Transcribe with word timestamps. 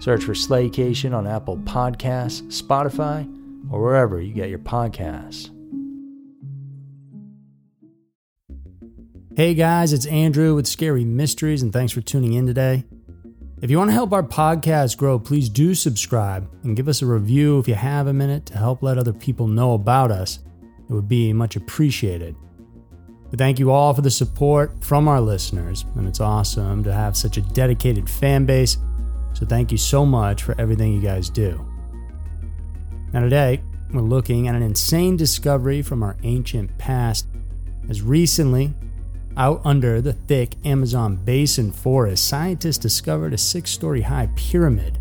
Search 0.00 0.24
for 0.24 0.32
Slaycation 0.32 1.14
on 1.14 1.26
Apple 1.26 1.58
Podcasts, 1.58 2.42
Spotify, 2.62 3.26
or 3.70 3.82
wherever 3.82 4.20
you 4.20 4.32
get 4.32 4.48
your 4.48 4.60
podcasts. 4.60 5.50
Hey 9.36 9.54
guys, 9.54 9.92
it's 9.92 10.06
Andrew 10.06 10.54
with 10.54 10.66
Scary 10.66 11.04
Mysteries, 11.04 11.62
and 11.62 11.72
thanks 11.72 11.92
for 11.92 12.00
tuning 12.00 12.34
in 12.34 12.46
today. 12.46 12.84
If 13.60 13.70
you 13.70 13.78
want 13.78 13.90
to 13.90 13.94
help 13.94 14.12
our 14.12 14.22
podcast 14.22 14.96
grow, 14.96 15.18
please 15.18 15.48
do 15.48 15.74
subscribe 15.74 16.48
and 16.62 16.76
give 16.76 16.88
us 16.88 17.02
a 17.02 17.06
review 17.06 17.58
if 17.58 17.66
you 17.66 17.74
have 17.74 18.06
a 18.06 18.12
minute 18.12 18.46
to 18.46 18.58
help 18.58 18.82
let 18.82 18.98
other 18.98 19.12
people 19.12 19.48
know 19.48 19.74
about 19.74 20.12
us. 20.12 20.38
It 20.88 20.92
would 20.92 21.08
be 21.08 21.32
much 21.32 21.56
appreciated. 21.56 22.36
But 23.30 23.38
thank 23.38 23.58
you 23.58 23.70
all 23.70 23.92
for 23.94 24.00
the 24.00 24.10
support 24.10 24.82
from 24.82 25.06
our 25.06 25.20
listeners, 25.20 25.84
and 25.96 26.06
it's 26.06 26.20
awesome 26.20 26.82
to 26.84 26.92
have 26.92 27.16
such 27.16 27.36
a 27.36 27.42
dedicated 27.42 28.08
fan 28.08 28.46
base 28.46 28.78
so 29.38 29.46
thank 29.46 29.70
you 29.70 29.78
so 29.78 30.04
much 30.04 30.42
for 30.42 30.60
everything 30.60 30.92
you 30.92 31.00
guys 31.00 31.30
do. 31.30 31.64
Now, 33.12 33.20
today, 33.20 33.62
we're 33.92 34.00
looking 34.00 34.48
at 34.48 34.56
an 34.56 34.62
insane 34.62 35.16
discovery 35.16 35.80
from 35.80 36.02
our 36.02 36.16
ancient 36.24 36.76
past, 36.76 37.28
as 37.88 38.02
recently, 38.02 38.74
out 39.36 39.60
under 39.64 40.00
the 40.00 40.12
thick 40.12 40.54
Amazon 40.64 41.14
basin 41.14 41.70
forest, 41.70 42.26
scientists 42.26 42.78
discovered 42.78 43.32
a 43.32 43.38
six 43.38 43.70
story 43.70 44.00
high 44.00 44.28
pyramid. 44.34 44.98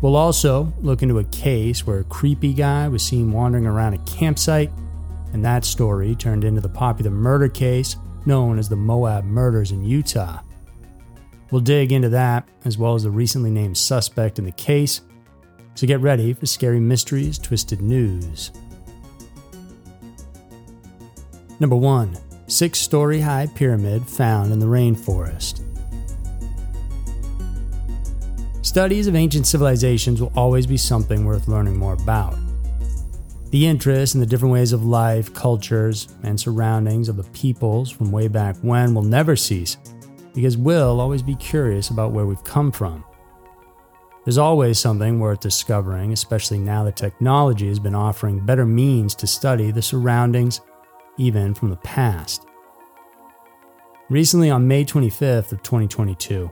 We'll 0.00 0.16
also 0.16 0.72
look 0.80 1.02
into 1.02 1.18
a 1.18 1.24
case 1.24 1.86
where 1.86 1.98
a 1.98 2.04
creepy 2.04 2.54
guy 2.54 2.88
was 2.88 3.02
seen 3.02 3.32
wandering 3.32 3.66
around 3.66 3.92
a 3.92 3.98
campsite, 3.98 4.70
and 5.34 5.44
that 5.44 5.66
story 5.66 6.14
turned 6.14 6.42
into 6.42 6.62
the 6.62 6.70
popular 6.70 7.10
murder 7.10 7.50
case 7.50 7.96
known 8.24 8.58
as 8.58 8.70
the 8.70 8.76
Moab 8.76 9.24
murders 9.24 9.72
in 9.72 9.84
Utah. 9.84 10.40
We'll 11.54 11.60
dig 11.60 11.92
into 11.92 12.08
that, 12.08 12.48
as 12.64 12.76
well 12.76 12.96
as 12.96 13.04
the 13.04 13.12
recently 13.12 13.52
named 13.52 13.78
suspect 13.78 14.40
in 14.40 14.44
the 14.44 14.50
case. 14.50 15.02
So 15.76 15.86
get 15.86 16.00
ready 16.00 16.32
for 16.32 16.46
Scary 16.46 16.80
Mysteries 16.80 17.38
Twisted 17.38 17.80
News. 17.80 18.50
Number 21.60 21.76
1 21.76 22.18
Six 22.48 22.80
story 22.80 23.20
high 23.20 23.46
pyramid 23.54 24.04
found 24.04 24.52
in 24.52 24.58
the 24.58 24.66
rainforest. 24.66 25.62
Studies 28.62 29.06
of 29.06 29.14
ancient 29.14 29.46
civilizations 29.46 30.20
will 30.20 30.32
always 30.34 30.66
be 30.66 30.76
something 30.76 31.24
worth 31.24 31.46
learning 31.46 31.76
more 31.76 31.94
about. 31.94 32.36
The 33.50 33.64
interest 33.64 34.16
in 34.16 34.20
the 34.20 34.26
different 34.26 34.52
ways 34.52 34.72
of 34.72 34.84
life, 34.84 35.32
cultures, 35.32 36.08
and 36.24 36.40
surroundings 36.40 37.08
of 37.08 37.16
the 37.16 37.22
peoples 37.30 37.92
from 37.92 38.10
way 38.10 38.26
back 38.26 38.56
when 38.56 38.92
will 38.92 39.02
never 39.04 39.36
cease 39.36 39.76
because 40.34 40.58
we'll 40.58 41.00
always 41.00 41.22
be 41.22 41.36
curious 41.36 41.88
about 41.90 42.12
where 42.12 42.26
we've 42.26 42.44
come 42.44 42.70
from. 42.70 43.04
There's 44.24 44.38
always 44.38 44.78
something 44.78 45.20
worth 45.20 45.40
discovering, 45.40 46.12
especially 46.12 46.58
now 46.58 46.84
that 46.84 46.96
technology 46.96 47.68
has 47.68 47.78
been 47.78 47.94
offering 47.94 48.44
better 48.44 48.64
means 48.64 49.14
to 49.16 49.26
study 49.26 49.70
the 49.70 49.82
surroundings, 49.82 50.60
even 51.18 51.54
from 51.54 51.70
the 51.70 51.76
past. 51.76 52.46
Recently, 54.08 54.50
on 54.50 54.66
May 54.66 54.84
25th 54.84 55.52
of 55.52 55.62
2022, 55.62 56.50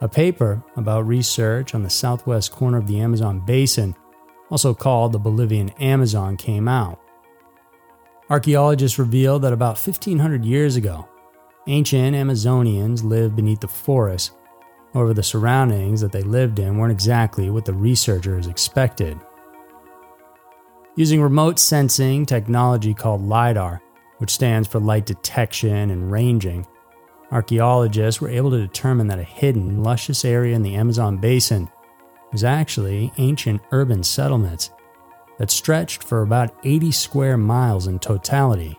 a 0.00 0.08
paper 0.08 0.62
about 0.76 1.06
research 1.06 1.74
on 1.74 1.82
the 1.82 1.90
southwest 1.90 2.52
corner 2.52 2.78
of 2.78 2.86
the 2.86 3.00
Amazon 3.00 3.40
basin, 3.40 3.94
also 4.50 4.72
called 4.72 5.12
the 5.12 5.18
Bolivian 5.18 5.68
Amazon, 5.78 6.38
came 6.38 6.68
out. 6.68 6.98
Archaeologists 8.30 8.98
revealed 8.98 9.42
that 9.42 9.52
about 9.52 9.76
1500 9.76 10.44
years 10.44 10.76
ago, 10.76 11.06
Ancient 11.70 12.16
Amazonians 12.16 13.04
lived 13.04 13.36
beneath 13.36 13.60
the 13.60 13.68
forest. 13.68 14.32
However, 14.92 15.14
the 15.14 15.22
surroundings 15.22 16.00
that 16.00 16.10
they 16.10 16.22
lived 16.22 16.58
in 16.58 16.76
weren't 16.76 16.90
exactly 16.90 17.48
what 17.48 17.64
the 17.64 17.72
researchers 17.72 18.48
expected. 18.48 19.16
Using 20.96 21.22
remote 21.22 21.60
sensing 21.60 22.26
technology 22.26 22.92
called 22.92 23.22
LIDAR, 23.22 23.80
which 24.18 24.32
stands 24.32 24.66
for 24.66 24.80
light 24.80 25.06
detection 25.06 25.92
and 25.92 26.10
ranging, 26.10 26.66
archaeologists 27.30 28.20
were 28.20 28.28
able 28.28 28.50
to 28.50 28.58
determine 28.58 29.06
that 29.06 29.20
a 29.20 29.22
hidden, 29.22 29.84
luscious 29.84 30.24
area 30.24 30.56
in 30.56 30.62
the 30.62 30.74
Amazon 30.74 31.18
basin 31.18 31.70
was 32.32 32.42
actually 32.42 33.12
ancient 33.18 33.62
urban 33.70 34.02
settlements 34.02 34.72
that 35.38 35.52
stretched 35.52 36.02
for 36.02 36.22
about 36.22 36.52
80 36.64 36.90
square 36.90 37.36
miles 37.36 37.86
in 37.86 38.00
totality. 38.00 38.76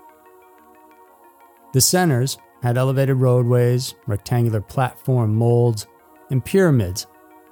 The 1.72 1.80
centers 1.80 2.38
had 2.62 2.78
elevated 2.78 3.18
roadways, 3.18 3.96
rectangular 4.08 4.62
platform 4.62 5.36
molds, 5.36 5.88
and 6.30 6.44
pyramids 6.44 7.08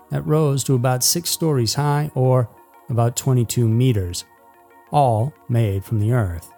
that 0.09 0.25
rose 0.25 0.64
to 0.64 0.75
about 0.75 1.03
six 1.03 1.30
stories 1.30 1.74
high 1.74 2.12
or 2.16 2.50
about 2.90 3.16
22 3.16 3.68
meters, 3.68 4.25
all 4.92 5.34
made 5.48 5.84
from 5.84 6.00
the 6.00 6.12
earth. 6.12 6.52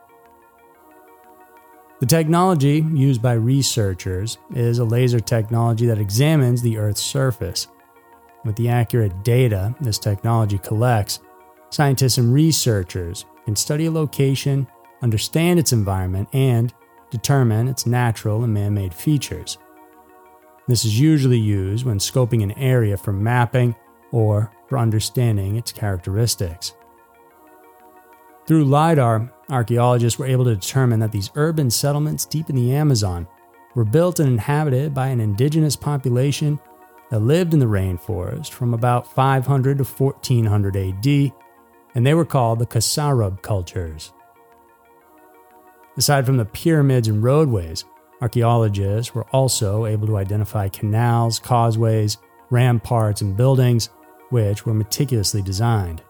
The 2.02 2.08
technology 2.08 2.84
used 2.94 3.22
by 3.22 3.34
researchers 3.34 4.40
is 4.56 4.80
a 4.80 4.84
laser 4.84 5.20
technology 5.20 5.86
that 5.86 6.00
examines 6.00 6.62
the 6.62 6.80
Earth's 6.80 7.04
surface. 7.04 7.68
With 8.44 8.56
the 8.56 8.70
accurate 8.70 9.24
data 9.24 9.76
this 9.80 10.00
technology 10.00 10.58
collects, 10.58 11.20
scientists 11.70 12.18
and 12.18 12.34
researchers 12.34 13.26
can 13.46 13.56
study 13.56 13.86
a 13.86 13.92
location, 13.92 14.66
understand 15.04 15.60
its 15.60 15.74
environment, 15.74 16.28
and 16.34 16.74
determine 17.12 17.68
its 17.68 17.86
natural 17.86 18.44
and 18.44 18.54
man 18.54 18.74
made 18.74 18.94
features. 18.94 19.58
This 20.68 20.86
is 20.86 21.00
usually 21.00 21.38
used 21.38 21.86
when 21.86 22.00
scoping 22.00 22.42
an 22.42 22.54
area 22.54 22.98
for 22.98 23.14
mapping 23.14 23.76
or 24.12 24.52
for 24.68 24.78
understanding 24.78 25.58
its 25.58 25.72
characteristics. 25.72 26.74
Through 28.48 28.66
LIDAR, 28.66 29.32
archaeologists 29.50 30.18
were 30.18 30.26
able 30.26 30.46
to 30.46 30.56
determine 30.56 31.00
that 31.02 31.12
these 31.12 31.32
urban 31.36 31.70
settlements 31.70 32.26
deep 32.26 32.50
in 32.50 32.56
the 32.56 32.74
Amazon 32.74 33.28
were 33.76 33.86
built 33.86 34.20
and 34.20 34.30
inhabited 34.30 34.94
by 34.94 35.08
an 35.08 35.20
indigenous 35.20 35.76
population 35.76 36.60
that 37.10 37.20
lived 37.20 37.54
in 37.54 37.60
the 37.60 37.66
rainforest 37.66 38.52
from 38.52 38.74
about 38.74 39.14
500 39.14 39.78
to 39.78 39.84
1400 39.84 40.78
AD, 40.78 41.32
and 41.96 42.06
they 42.06 42.14
were 42.14 42.26
called 42.26 42.60
the 42.60 42.66
Kasarab 42.66 43.42
cultures. 43.42 44.14
Aside 46.02 46.26
from 46.26 46.38
the 46.38 46.46
pyramids 46.46 47.08
and 47.08 47.22
roadways, 47.22 47.86
archaeologists 48.22 49.14
were 49.14 49.28
also 49.28 49.86
able 49.86 50.08
to 50.08 50.18
identify 50.18 50.68
canals, 50.68 51.38
causeways, 51.38 52.18
ramparts, 52.50 53.22
and 53.22 53.38
buildings, 53.38 53.92
which 54.32 54.66
were 54.66 54.74
meticulously 54.74 55.44
designed. 55.44 56.02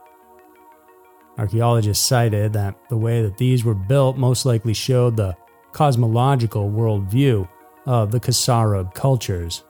Archaeologists 1.37 2.05
cited 2.05 2.53
that 2.53 2.77
the 2.87 2.95
way 2.95 3.21
that 3.21 3.35
these 3.35 3.65
were 3.65 3.75
built 3.75 4.15
most 4.15 4.45
likely 4.45 4.73
showed 4.73 5.17
the 5.17 5.35
cosmological 5.73 6.69
worldview 6.69 7.45
of 7.85 8.11
the 8.11 8.19
Kasarab 8.21 8.93
cultures. 8.93 9.65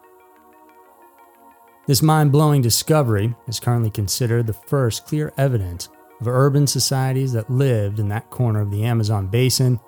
This 1.88 2.03
mind 2.03 2.31
blowing 2.31 2.62
discovery 2.62 3.33
is 3.47 3.59
currently 3.59 3.89
considered 3.89 4.45
the 4.45 4.53
first 4.53 5.07
clear 5.07 5.33
evidence 5.35 5.89
of 6.19 6.27
urban 6.27 6.68
societies 6.68 7.33
that 7.33 7.50
lived 7.50 7.97
in 8.00 8.07
that 8.09 8.29
corner 8.29 8.62
of 8.62 8.69
the 8.69 8.83
Amazon 8.83 9.25
basin, 9.25 9.79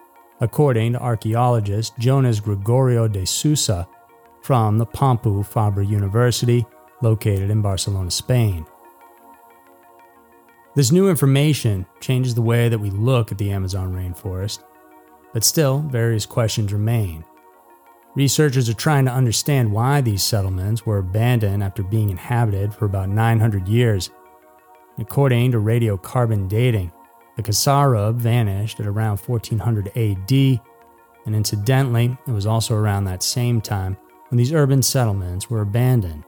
according 0.44 0.92
to 0.92 1.00
archaeologist 1.00 1.98
Jonas 1.98 2.42
Gregorio 2.42 3.08
de 3.08 3.26
Sousa 3.26 3.88
from 4.42 4.78
the 4.78 4.86
Pompeu 4.86 5.42
Fabra 5.46 5.86
University, 5.86 6.66
located 7.02 7.50
in 7.50 7.62
Barcelona, 7.62 8.12
Spain. 8.12 8.66
This 10.76 10.92
new 10.92 11.10
information 11.10 11.86
changes 12.02 12.36
the 12.36 12.42
way 12.42 12.68
that 12.68 12.80
we 12.80 12.90
look 12.90 13.32
at 13.32 13.38
the 13.38 13.52
Amazon 13.52 13.94
rainforest, 13.94 14.62
but 15.32 15.46
still, 15.46 15.80
various 15.80 16.26
questions 16.26 16.74
remain. 16.74 17.24
Researchers 18.16 18.68
are 18.68 18.74
trying 18.74 19.06
to 19.06 19.14
understand 19.14 19.72
why 19.72 20.02
these 20.02 20.24
settlements 20.24 20.86
were 20.86 20.98
abandoned 20.98 21.64
after 21.64 21.84
being 21.84 22.10
inhabited 22.10 22.74
for 22.74 22.84
about 22.84 23.08
900 23.08 23.66
years. 23.70 24.10
According 25.00 25.54
to 25.54 25.60
radiocarbon 25.60 26.50
dating, 26.50 26.92
the 27.36 27.44
Kasarab 27.44 28.16
vanished 28.16 28.80
at 28.80 28.86
around 28.86 29.20
1400 29.20 29.88
AD, 29.98 30.62
and 31.26 31.36
incidentally, 31.36 32.18
it 32.28 32.32
was 32.32 32.46
also 32.46 32.76
around 32.76 33.06
that 33.06 33.24
same 33.24 33.62
time 33.62 33.98
when 34.30 34.38
these 34.38 34.54
urban 34.54 34.82
settlements 34.82 35.50
were 35.50 35.62
abandoned. 35.62 36.24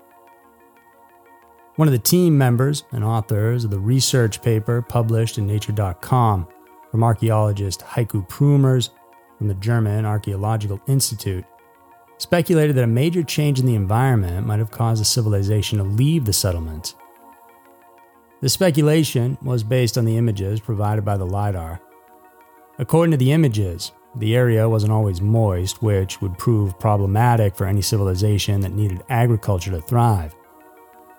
One 1.75 1.87
of 1.87 1.91
the 1.91 1.99
team 1.99 2.37
members 2.37 2.85
and 2.91 3.03
authors 3.03 3.65
of 3.65 3.71
the 3.71 3.79
research 3.79 4.41
paper 4.41 4.81
published 4.81 5.37
in 5.37 5.45
Nature.com 5.45 6.47
from 6.89 7.03
archaeologist 7.03 7.81
Heiko 7.81 8.27
Prumers 8.29 8.91
from 9.37 9.49
the 9.49 9.55
German 9.55 10.05
Archaeological 10.05 10.79
Institute 10.87 11.43
speculated 12.17 12.75
that 12.77 12.85
a 12.85 12.87
major 12.87 13.23
change 13.23 13.59
in 13.59 13.65
the 13.65 13.75
environment 13.75 14.47
might 14.47 14.59
have 14.59 14.71
caused 14.71 15.01
the 15.01 15.05
civilization 15.05 15.77
to 15.77 15.83
leave 15.83 16.23
the 16.23 16.31
settlement. 16.31 16.95
The 18.45 18.49
speculation 18.49 19.39
was 19.41 19.63
based 19.63 19.97
on 19.97 20.05
the 20.05 20.17
images 20.17 20.59
provided 20.59 21.03
by 21.03 21.17
the 21.17 21.25
LiDAR. 21.25 21.81
According 22.77 23.09
to 23.09 23.17
the 23.17 23.31
images, 23.31 23.91
the 24.17 24.35
area 24.35 24.69
wasn't 24.69 24.93
always 24.93 25.19
moist, 25.19 25.81
which 25.81 26.21
would 26.21 26.37
prove 26.37 26.77
problematic 26.77 27.55
for 27.55 27.65
any 27.65 27.81
civilization 27.81 28.61
that 28.61 28.73
needed 28.73 29.01
agriculture 29.09 29.71
to 29.71 29.81
thrive. 29.81 30.35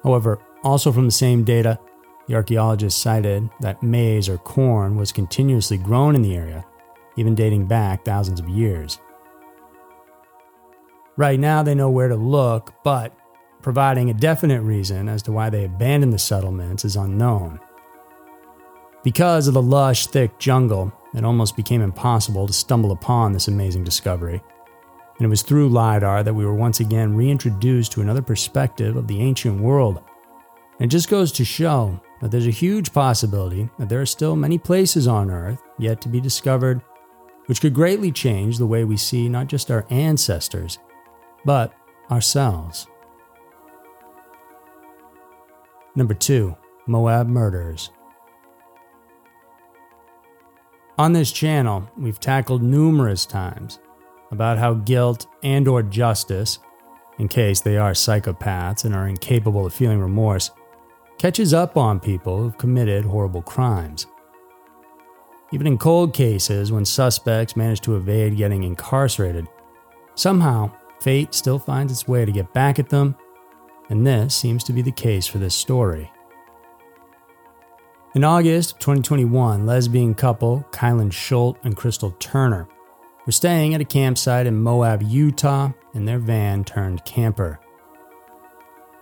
However, 0.04 0.38
also 0.62 0.92
from 0.92 1.06
the 1.06 1.10
same 1.10 1.42
data, 1.42 1.80
the 2.28 2.36
archaeologists 2.36 3.02
cited 3.02 3.50
that 3.58 3.82
maize 3.82 4.28
or 4.28 4.38
corn 4.38 4.94
was 4.94 5.10
continuously 5.10 5.78
grown 5.78 6.14
in 6.14 6.22
the 6.22 6.36
area, 6.36 6.64
even 7.16 7.34
dating 7.34 7.66
back 7.66 8.04
thousands 8.04 8.38
of 8.38 8.48
years. 8.48 9.00
Right 11.16 11.40
now, 11.40 11.64
they 11.64 11.74
know 11.74 11.90
where 11.90 12.06
to 12.06 12.14
look, 12.14 12.72
but 12.84 13.18
providing 13.66 14.10
a 14.10 14.14
definite 14.14 14.62
reason 14.62 15.08
as 15.08 15.24
to 15.24 15.32
why 15.32 15.50
they 15.50 15.64
abandoned 15.64 16.12
the 16.12 16.18
settlements 16.20 16.84
is 16.84 16.94
unknown. 16.94 17.58
Because 19.02 19.48
of 19.48 19.54
the 19.54 19.60
lush, 19.60 20.06
thick 20.06 20.38
jungle, 20.38 20.92
it 21.14 21.24
almost 21.24 21.56
became 21.56 21.82
impossible 21.82 22.46
to 22.46 22.52
stumble 22.52 22.92
upon 22.92 23.32
this 23.32 23.48
amazing 23.48 23.82
discovery. 23.82 24.40
And 25.16 25.26
it 25.26 25.28
was 25.28 25.42
through 25.42 25.70
LiDAR 25.70 26.22
that 26.22 26.34
we 26.34 26.46
were 26.46 26.54
once 26.54 26.78
again 26.78 27.16
reintroduced 27.16 27.90
to 27.90 28.02
another 28.02 28.22
perspective 28.22 28.94
of 28.94 29.08
the 29.08 29.20
ancient 29.20 29.60
world. 29.60 30.00
And 30.78 30.88
it 30.88 30.94
just 30.94 31.10
goes 31.10 31.32
to 31.32 31.44
show 31.44 32.00
that 32.20 32.30
there's 32.30 32.46
a 32.46 32.50
huge 32.50 32.92
possibility 32.92 33.68
that 33.80 33.88
there 33.88 34.00
are 34.00 34.06
still 34.06 34.36
many 34.36 34.58
places 34.58 35.08
on 35.08 35.28
Earth 35.28 35.60
yet 35.76 36.00
to 36.02 36.08
be 36.08 36.20
discovered, 36.20 36.82
which 37.46 37.60
could 37.60 37.74
greatly 37.74 38.12
change 38.12 38.58
the 38.58 38.66
way 38.68 38.84
we 38.84 38.96
see 38.96 39.28
not 39.28 39.48
just 39.48 39.72
our 39.72 39.84
ancestors, 39.90 40.78
but 41.44 41.74
ourselves. 42.12 42.86
Number 45.96 46.12
2 46.12 46.54
Moab 46.86 47.26
Murders. 47.26 47.90
On 50.98 51.14
this 51.14 51.32
channel, 51.32 51.90
we've 51.96 52.20
tackled 52.20 52.62
numerous 52.62 53.24
times 53.24 53.78
about 54.30 54.58
how 54.58 54.74
guilt 54.74 55.26
and 55.42 55.66
or 55.66 55.82
justice, 55.82 56.58
in 57.18 57.28
case 57.28 57.60
they 57.60 57.78
are 57.78 57.92
psychopaths 57.92 58.84
and 58.84 58.94
are 58.94 59.08
incapable 59.08 59.64
of 59.64 59.72
feeling 59.72 59.98
remorse, 59.98 60.50
catches 61.16 61.54
up 61.54 61.78
on 61.78 61.98
people 61.98 62.36
who've 62.36 62.58
committed 62.58 63.06
horrible 63.06 63.42
crimes. 63.42 64.06
Even 65.50 65.66
in 65.66 65.78
cold 65.78 66.12
cases, 66.12 66.72
when 66.72 66.84
suspects 66.84 67.56
manage 67.56 67.80
to 67.80 67.96
evade 67.96 68.36
getting 68.36 68.64
incarcerated, 68.64 69.48
somehow 70.14 70.70
fate 71.00 71.32
still 71.32 71.58
finds 71.58 71.90
its 71.90 72.06
way 72.06 72.26
to 72.26 72.32
get 72.32 72.52
back 72.52 72.78
at 72.78 72.90
them, 72.90 73.16
and 73.88 74.06
this 74.06 74.34
seems 74.34 74.64
to 74.64 74.72
be 74.72 74.82
the 74.82 74.92
case 74.92 75.26
for 75.26 75.38
this 75.38 75.54
story. 75.54 76.10
In 78.14 78.24
August 78.24 78.72
of 78.72 78.78
2021, 78.78 79.66
lesbian 79.66 80.14
couple 80.14 80.66
Kylen 80.70 81.12
Schultz 81.12 81.60
and 81.64 81.76
Crystal 81.76 82.12
Turner 82.12 82.66
were 83.26 83.32
staying 83.32 83.74
at 83.74 83.80
a 83.80 83.84
campsite 83.84 84.46
in 84.46 84.62
Moab, 84.62 85.02
Utah, 85.02 85.72
in 85.92 86.04
their 86.04 86.18
van 86.18 86.64
turned 86.64 87.04
camper. 87.04 87.60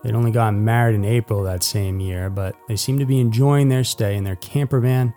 They'd 0.02 0.14
only 0.14 0.32
gotten 0.32 0.64
married 0.64 0.96
in 0.96 1.04
April 1.04 1.42
that 1.44 1.62
same 1.62 2.00
year, 2.00 2.28
but 2.28 2.56
they 2.68 2.76
seemed 2.76 3.00
to 3.00 3.06
be 3.06 3.20
enjoying 3.20 3.68
their 3.68 3.84
stay 3.84 4.16
in 4.16 4.24
their 4.24 4.36
camper 4.36 4.80
van. 4.80 5.14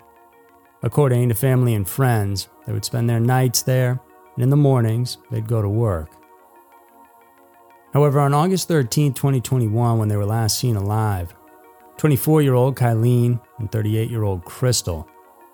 According 0.82 1.28
to 1.28 1.34
family 1.34 1.74
and 1.74 1.88
friends, 1.88 2.48
they 2.66 2.72
would 2.72 2.84
spend 2.84 3.10
their 3.10 3.20
nights 3.20 3.62
there, 3.62 4.00
and 4.34 4.42
in 4.42 4.50
the 4.50 4.56
mornings, 4.56 5.18
they'd 5.30 5.48
go 5.48 5.60
to 5.60 5.68
work. 5.68 6.17
However, 7.92 8.20
on 8.20 8.34
August 8.34 8.68
13, 8.68 9.14
2021, 9.14 9.98
when 9.98 10.08
they 10.08 10.16
were 10.16 10.26
last 10.26 10.58
seen 10.58 10.76
alive, 10.76 11.34
24 11.96 12.42
year 12.42 12.54
old 12.54 12.76
Kylene 12.76 13.40
and 13.58 13.70
38 13.72 14.10
year 14.10 14.22
old 14.22 14.44
Crystal 14.44 15.08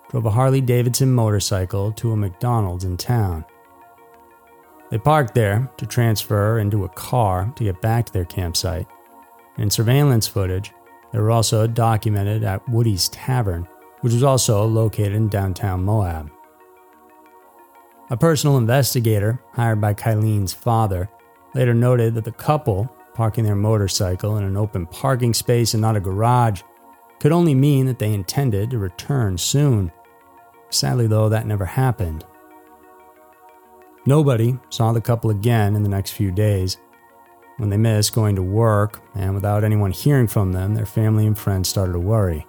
drove 0.09 0.25
a 0.25 0.31
Harley 0.31 0.61
Davidson 0.61 1.11
motorcycle 1.11 1.91
to 1.93 2.11
a 2.11 2.17
McDonald's 2.17 2.83
in 2.83 2.97
town. 2.97 3.45
They 4.91 4.99
parked 4.99 5.33
there 5.33 5.71
to 5.77 5.85
transfer 5.85 6.59
into 6.59 6.85
a 6.85 6.89
car 6.89 7.51
to 7.55 7.63
get 7.63 7.81
back 7.81 8.05
to 8.05 8.13
their 8.13 8.25
campsite. 8.25 8.87
In 9.57 9.71
surveillance 9.71 10.27
footage, 10.27 10.73
they 11.11 11.19
were 11.19 11.31
also 11.31 11.65
documented 11.65 12.43
at 12.43 12.67
Woody's 12.69 13.09
Tavern, 13.09 13.67
which 14.01 14.13
was 14.13 14.23
also 14.23 14.65
located 14.65 15.13
in 15.13 15.29
downtown 15.29 15.83
Moab. 15.83 16.29
A 18.11 18.17
personal 18.17 18.57
investigator 18.57 19.41
hired 19.53 19.81
by 19.81 19.95
Kylene's 19.95 20.53
father 20.53 21.09
later 21.55 21.73
noted 21.73 22.13
that 22.13 22.25
the 22.25 22.31
couple, 22.31 22.93
parking 23.15 23.45
their 23.45 23.55
motorcycle 23.55 24.37
in 24.37 24.43
an 24.43 24.57
open 24.57 24.85
parking 24.85 25.33
space 25.33 25.73
and 25.73 25.81
not 25.81 25.95
a 25.95 26.01
garage, 26.01 26.61
could 27.19 27.31
only 27.31 27.55
mean 27.55 27.85
that 27.85 27.97
they 27.97 28.13
intended 28.13 28.69
to 28.69 28.77
return 28.77 29.37
soon. 29.37 29.91
Sadly, 30.69 31.07
though, 31.07 31.29
that 31.29 31.47
never 31.47 31.65
happened. 31.65 32.25
Nobody 34.05 34.59
saw 34.69 34.91
the 34.91 35.01
couple 35.01 35.31
again 35.31 35.75
in 35.75 35.81
the 35.81 35.89
next 35.89 36.11
few 36.11 36.29
days. 36.29 36.77
When 37.57 37.69
they 37.69 37.77
missed 37.77 38.13
going 38.13 38.35
to 38.35 38.43
work, 38.43 39.01
and 39.15 39.33
without 39.33 39.63
anyone 39.63 39.91
hearing 39.91 40.27
from 40.27 40.51
them, 40.51 40.75
their 40.75 40.85
family 40.85 41.25
and 41.25 41.37
friends 41.37 41.69
started 41.69 41.93
to 41.93 41.99
worry. 41.99 42.45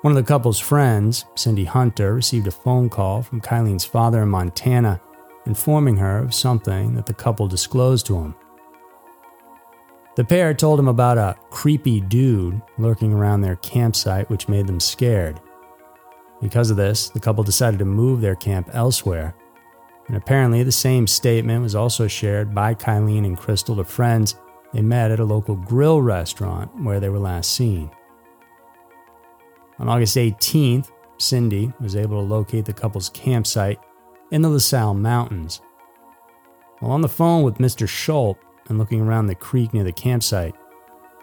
One 0.00 0.10
of 0.10 0.16
the 0.16 0.28
couple's 0.28 0.58
friends, 0.58 1.26
Cindy 1.36 1.64
Hunter, 1.64 2.12
received 2.12 2.48
a 2.48 2.50
phone 2.50 2.90
call 2.90 3.22
from 3.22 3.40
Kylene's 3.40 3.84
father 3.84 4.22
in 4.24 4.28
Montana 4.30 5.00
informing 5.46 5.96
her 5.96 6.18
of 6.18 6.34
something 6.34 6.94
that 6.94 7.06
the 7.06 7.14
couple 7.14 7.48
disclosed 7.48 8.06
to 8.06 8.16
him. 8.16 8.34
The 10.14 10.24
pair 10.24 10.52
told 10.52 10.78
him 10.78 10.88
about 10.88 11.18
a 11.18 11.36
creepy 11.50 12.00
dude 12.00 12.60
lurking 12.76 13.12
around 13.12 13.40
their 13.40 13.56
campsite, 13.56 14.28
which 14.28 14.48
made 14.48 14.66
them 14.66 14.80
scared. 14.80 15.40
Because 16.40 16.70
of 16.70 16.76
this, 16.76 17.08
the 17.08 17.20
couple 17.20 17.42
decided 17.44 17.78
to 17.78 17.84
move 17.84 18.20
their 18.20 18.34
camp 18.34 18.68
elsewhere. 18.72 19.34
And 20.08 20.16
apparently, 20.16 20.62
the 20.64 20.72
same 20.72 21.06
statement 21.06 21.62
was 21.62 21.74
also 21.74 22.08
shared 22.08 22.54
by 22.54 22.74
Kylene 22.74 23.24
and 23.24 23.38
Crystal 23.38 23.76
to 23.76 23.84
friends 23.84 24.36
they 24.72 24.82
met 24.82 25.10
at 25.10 25.20
a 25.20 25.24
local 25.24 25.54
grill 25.54 26.02
restaurant 26.02 26.74
where 26.82 27.00
they 27.00 27.08
were 27.08 27.18
last 27.18 27.52
seen. 27.52 27.90
On 29.78 29.88
August 29.88 30.16
18th, 30.16 30.90
Cindy 31.18 31.72
was 31.80 31.96
able 31.96 32.20
to 32.20 32.28
locate 32.28 32.64
the 32.64 32.72
couple's 32.72 33.08
campsite 33.10 33.78
in 34.32 34.40
the 34.40 34.48
La 34.48 34.58
Sal 34.58 34.94
Mountains. 34.94 35.60
While 36.80 36.92
on 36.92 37.02
the 37.02 37.08
phone 37.08 37.42
with 37.42 37.58
Mr. 37.58 37.86
Schultz 37.86 38.40
and 38.68 38.78
looking 38.78 39.02
around 39.02 39.26
the 39.26 39.34
creek 39.34 39.74
near 39.74 39.84
the 39.84 39.92
campsite, 39.92 40.54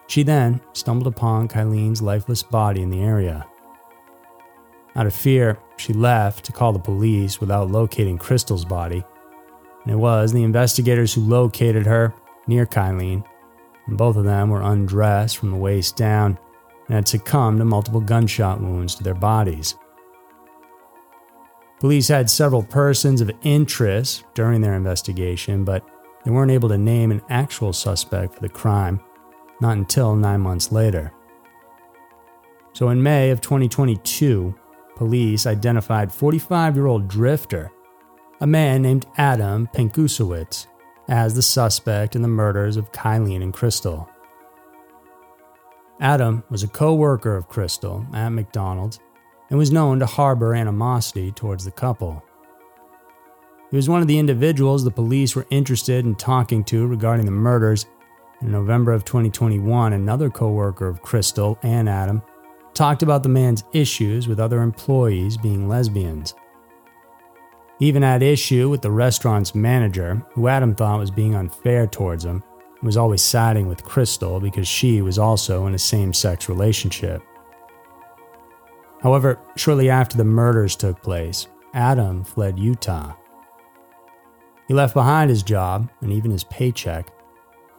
she 0.08 0.22
then 0.22 0.62
stumbled 0.74 1.08
upon 1.08 1.48
Kylene's 1.48 2.04
lifeless 2.04 2.44
body 2.44 2.84
in 2.84 2.92
the 2.92 3.02
area. 3.02 3.48
Out 4.96 5.08
of 5.08 5.14
fear, 5.14 5.58
she 5.78 5.92
left 5.92 6.46
to 6.46 6.52
call 6.52 6.72
the 6.72 6.80
police 6.80 7.42
without 7.42 7.72
locating 7.72 8.18
Crystal's 8.18 8.64
body, 8.64 9.04
and 9.84 9.92
it 9.92 9.98
was 9.98 10.32
the 10.32 10.44
investigators 10.44 11.14
who 11.14 11.22
located 11.22 11.88
her 11.88 12.14
near 12.46 12.68
Kylene, 12.68 13.24
and 13.88 13.98
both 13.98 14.18
of 14.18 14.26
them 14.26 14.50
were 14.50 14.62
undressed 14.62 15.38
from 15.38 15.50
the 15.52 15.58
waist 15.58 15.96
down, 15.96 16.38
and 16.88 16.96
had 16.96 17.08
succumbed 17.08 17.58
to 17.58 17.66
multiple 17.66 18.02
gunshot 18.02 18.62
wounds 18.62 18.94
to 18.96 19.04
their 19.04 19.16
bodies. 19.16 19.76
Police 21.80 22.10
had 22.10 22.30
several 22.30 22.62
persons 22.62 23.22
of 23.22 23.32
interest 23.42 24.26
during 24.34 24.60
their 24.60 24.74
investigation, 24.74 25.64
but 25.64 25.88
they 26.26 26.32
weren't 26.32 26.52
able 26.52 26.68
to 26.70 26.78
name 26.78 27.12
an 27.12 27.22
actual 27.30 27.72
suspect 27.72 28.36
for 28.36 28.42
the 28.42 28.50
crime, 28.50 29.00
not 29.62 29.78
until 29.78 30.16
nine 30.16 30.42
months 30.42 30.74
later. 30.74 31.14
So 32.74 32.90
in 32.90 33.02
May 33.02 33.30
of 33.30 33.40
2022, 33.40 34.54
police 34.96 35.48
identified 35.48 36.12
45 36.12 36.76
year 36.76 36.88
old 36.88 37.08
drifter, 37.08 37.72
a 38.42 38.48
man 38.48 38.82
named 38.82 39.06
Adam 39.18 39.70
Pankusewicz, 39.74 40.68
as 41.08 41.34
the 41.34 41.42
suspect 41.42 42.16
in 42.16 42.22
the 42.22 42.28
murders 42.28 42.76
of 42.76 42.92
Kylene 42.92 43.42
and 43.42 43.54
Crystal. 43.54 44.10
Adam 46.02 46.44
was 46.50 46.64
a 46.64 46.68
co 46.68 46.94
worker 46.94 47.36
of 47.38 47.48
Crystal 47.48 48.06
at 48.14 48.30
McDonald's 48.30 49.00
and 49.50 49.58
was 49.58 49.72
known 49.72 50.00
to 50.00 50.06
harbor 50.06 50.54
animosity 50.54 51.32
towards 51.32 51.66
the 51.66 51.72
couple. 51.72 52.24
He 53.70 53.76
was 53.76 53.90
one 53.90 54.02
of 54.02 54.08
the 54.08 54.18
individuals 54.18 54.84
the 54.84 54.92
police 54.92 55.36
were 55.36 55.46
interested 55.50 56.06
in 56.06 56.16
talking 56.16 56.64
to 56.66 56.88
regarding 56.88 57.26
the 57.26 57.32
murders. 57.32 57.86
In 58.42 58.52
November 58.52 58.94
of 58.94 59.06
2021, 59.06 59.94
another 59.94 60.30
co 60.30 60.52
worker 60.52 60.88
of 60.88 61.02
Crystal 61.02 61.60
and 61.62 61.88
Adam 61.88 62.22
talked 62.74 63.04
about 63.04 63.22
the 63.22 63.30
man's 63.30 63.64
issues 63.74 64.28
with 64.28 64.40
other 64.40 64.62
employees 64.62 65.38
being 65.38 65.68
lesbians. 65.68 66.34
He 67.78 67.88
even 67.88 68.02
had 68.02 68.24
issue 68.24 68.70
with 68.70 68.82
the 68.82 68.92
restaurant's 68.92 69.56
manager, 69.56 70.26
who 70.32 70.48
Adam 70.48 70.76
thought 70.76 71.00
was 71.00 71.12
being 71.12 71.36
unfair 71.36 71.88
towards 71.88 72.26
him, 72.26 72.44
and 72.80 72.84
was 72.84 72.98
always 72.98 73.22
siding 73.22 73.68
with 73.68 73.84
Crystal 73.84 74.40
because 74.40 74.68
she 74.68 75.02
was 75.02 75.20
also 75.20 75.68
in 75.68 75.76
a 75.76 75.80
same 75.80 76.14
sex 76.14 76.50
relationship. 76.50 77.22
However, 79.02 79.40
shortly 79.56 79.90
after 79.90 80.18
the 80.18 80.26
murders 80.26 80.76
took 80.76 81.02
place, 81.02 81.48
Adam 81.74 82.24
fled 82.24 82.60
Utah. 82.60 83.14
He 84.68 84.74
left 84.74 84.94
behind 84.94 85.30
his 85.30 85.44
job 85.44 85.90
and 86.02 86.12
even 86.12 86.32
his 86.32 86.44
paycheck, 86.44 87.12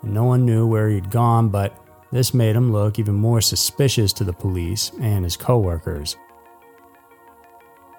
and 0.03 0.13
no 0.13 0.25
one 0.25 0.45
knew 0.45 0.67
where 0.67 0.89
he'd 0.89 1.11
gone, 1.11 1.49
but 1.49 1.79
this 2.11 2.35
made 2.35 2.57
him 2.57 2.73
look 2.73 2.99
even 2.99 3.15
more 3.15 3.41
suspicious 3.41 4.13
to 4.15 4.25
the 4.25 4.33
police 4.33 4.91
and 5.01 5.25
his 5.25 5.37
coworkers. 5.37 6.17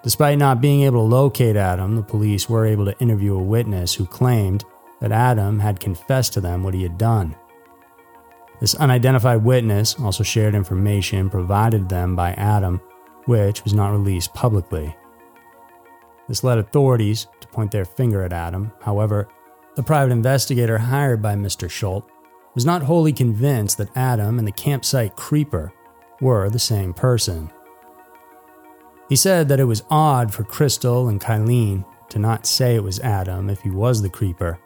Despite 0.02 0.38
not 0.38 0.60
being 0.60 0.82
able 0.82 1.08
to 1.08 1.14
locate 1.14 1.56
Adam, 1.56 1.94
the 1.94 2.02
police 2.02 2.48
were 2.48 2.66
able 2.66 2.84
to 2.86 2.98
interview 2.98 3.36
a 3.36 3.42
witness 3.42 3.94
who 3.94 4.04
claimed 4.04 4.64
that 5.00 5.12
Adam 5.12 5.60
had 5.60 5.80
confessed 5.80 6.32
to 6.32 6.40
them 6.40 6.62
what 6.62 6.74
he 6.74 6.82
had 6.82 6.98
done. 6.98 7.36
This 8.60 8.74
unidentified 8.74 9.42
witness 9.42 9.98
also 9.98 10.24
shared 10.24 10.54
information 10.54 11.30
provided 11.30 11.88
them 11.88 12.14
by 12.14 12.32
Adam, 12.32 12.80
which 13.26 13.64
was 13.64 13.74
not 13.74 13.92
released 13.92 14.34
publicly. 14.34 14.96
This 16.28 16.44
led 16.44 16.58
authorities 16.58 17.26
to 17.40 17.48
point 17.48 17.70
their 17.70 17.84
finger 17.84 18.22
at 18.22 18.32
Adam. 18.32 18.72
However, 18.80 19.28
the 19.74 19.82
private 19.82 20.12
investigator 20.12 20.78
hired 20.78 21.22
by 21.22 21.34
Mr. 21.34 21.68
Schultz 21.70 22.10
was 22.54 22.64
not 22.64 22.82
wholly 22.82 23.12
convinced 23.12 23.78
that 23.78 23.96
Adam 23.96 24.38
and 24.38 24.46
the 24.46 24.52
campsite 24.52 25.16
creeper 25.16 25.72
were 26.20 26.50
the 26.50 26.58
same 26.58 26.92
person. 26.92 27.50
He 29.08 29.16
said 29.16 29.48
that 29.48 29.60
it 29.60 29.64
was 29.64 29.84
odd 29.90 30.32
for 30.32 30.44
Crystal 30.44 31.08
and 31.08 31.20
Kylene 31.20 31.84
to 32.10 32.18
not 32.18 32.46
say 32.46 32.76
it 32.76 32.84
was 32.84 33.00
Adam 33.00 33.48
if 33.48 33.60
he 33.60 33.70
was 33.70 34.02
the 34.02 34.08
creeper, 34.08 34.58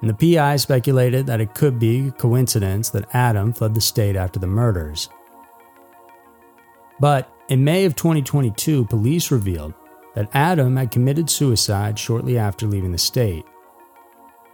and 0.00 0.08
the 0.08 0.34
PI 0.34 0.56
speculated 0.56 1.26
that 1.26 1.40
it 1.40 1.54
could 1.54 1.78
be 1.78 2.08
a 2.08 2.12
coincidence 2.12 2.90
that 2.90 3.12
Adam 3.14 3.52
fled 3.52 3.74
the 3.74 3.80
state 3.80 4.16
after 4.16 4.38
the 4.38 4.46
murders. 4.46 5.08
But 7.00 7.30
in 7.48 7.64
May 7.64 7.86
of 7.86 7.96
2022, 7.96 8.84
police 8.86 9.30
revealed 9.30 9.74
that 10.14 10.28
Adam 10.34 10.76
had 10.76 10.90
committed 10.90 11.30
suicide 11.30 11.98
shortly 11.98 12.38
after 12.38 12.66
leaving 12.66 12.92
the 12.92 12.98
state. 12.98 13.44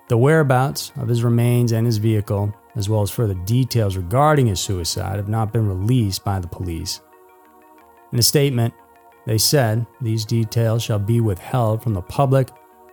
The 0.08 0.18
whereabouts 0.18 0.92
of 0.96 1.08
his 1.08 1.24
remains 1.24 1.72
and 1.72 1.86
his 1.86 1.96
vehicle, 1.96 2.54
as 2.76 2.88
well 2.88 3.02
as 3.02 3.10
further 3.10 3.34
details 3.34 3.96
regarding 3.96 4.46
his 4.46 4.60
suicide, 4.60 5.16
have 5.16 5.28
not 5.28 5.52
been 5.52 5.66
released 5.66 6.24
by 6.24 6.38
the 6.38 6.46
police. 6.46 7.00
In 8.12 8.18
a 8.18 8.22
statement, 8.22 8.74
they 9.26 9.38
said 9.38 9.86
these 10.00 10.24
details 10.24 10.82
shall 10.82 10.98
be 10.98 11.20
withheld 11.20 11.82
from 11.82 11.94
the 11.94 12.02
public 12.02 12.50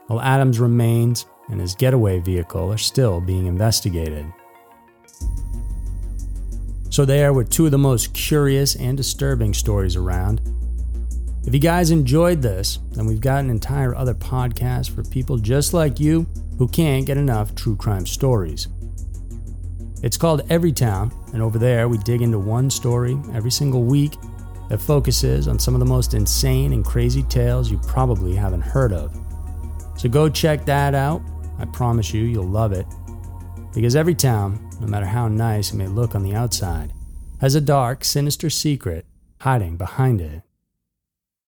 while 0.07 0.21
Adams' 0.21 0.59
remains 0.59 1.25
and 1.49 1.59
his 1.59 1.75
getaway 1.75 2.19
vehicle 2.19 2.71
are 2.71 2.77
still 2.77 3.19
being 3.19 3.45
investigated. 3.45 4.31
So, 6.91 7.05
there 7.05 7.31
were 7.31 7.45
two 7.45 7.65
of 7.65 7.71
the 7.71 7.77
most 7.77 8.13
curious 8.13 8.75
and 8.75 8.97
disturbing 8.97 9.53
stories 9.53 9.95
around. 9.95 10.41
If 11.45 11.53
you 11.53 11.59
guys 11.59 11.89
enjoyed 11.89 12.41
this, 12.41 12.79
then 12.91 13.05
we've 13.05 13.21
got 13.21 13.43
an 13.43 13.49
entire 13.49 13.95
other 13.95 14.13
podcast 14.13 14.93
for 14.93 15.01
people 15.03 15.37
just 15.37 15.73
like 15.73 16.01
you 16.01 16.27
who 16.57 16.67
can't 16.67 17.05
get 17.05 17.17
enough 17.17 17.55
true 17.55 17.77
crime 17.77 18.05
stories. 18.05 18.67
It's 20.03 20.17
called 20.17 20.41
Every 20.49 20.73
Town, 20.73 21.13
and 21.33 21.41
over 21.41 21.57
there 21.57 21.87
we 21.87 21.97
dig 21.99 22.21
into 22.21 22.39
one 22.39 22.69
story 22.69 23.17
every 23.33 23.51
single 23.51 23.83
week 23.83 24.17
that 24.67 24.81
focuses 24.81 25.47
on 25.47 25.59
some 25.59 25.73
of 25.73 25.79
the 25.79 25.85
most 25.85 26.13
insane 26.13 26.73
and 26.73 26.83
crazy 26.83 27.23
tales 27.23 27.71
you 27.71 27.77
probably 27.87 28.35
haven't 28.35 28.61
heard 28.61 28.91
of. 28.91 29.17
So 29.95 30.09
go 30.09 30.27
check 30.27 30.65
that 30.65 30.93
out. 30.93 31.21
I 31.57 31.65
promise 31.65 32.13
you, 32.13 32.23
you'll 32.23 32.49
love 32.49 32.73
it. 32.73 32.85
Because 33.73 33.95
every 33.95 34.15
town, 34.15 34.69
no 34.79 34.87
matter 34.87 35.05
how 35.05 35.27
nice 35.27 35.71
it 35.71 35.77
may 35.77 35.87
look 35.87 36.15
on 36.15 36.23
the 36.23 36.35
outside, 36.35 36.93
has 37.39 37.55
a 37.55 37.61
dark, 37.61 38.03
sinister 38.03 38.49
secret 38.49 39.05
hiding 39.39 39.77
behind 39.77 40.21
it. 40.21 40.41